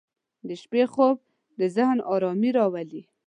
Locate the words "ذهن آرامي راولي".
1.75-3.01